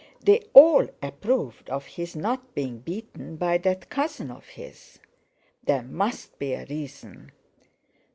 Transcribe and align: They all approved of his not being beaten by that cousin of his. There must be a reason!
They 0.19 0.41
all 0.55 0.87
approved 1.03 1.69
of 1.69 1.85
his 1.85 2.15
not 2.15 2.55
being 2.55 2.79
beaten 2.79 3.35
by 3.35 3.59
that 3.59 3.91
cousin 3.91 4.31
of 4.31 4.47
his. 4.47 4.97
There 5.63 5.83
must 5.83 6.39
be 6.39 6.53
a 6.53 6.65
reason! 6.65 7.31